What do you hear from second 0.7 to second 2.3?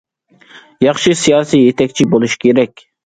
ياخشى سىياسىي يېتەكچى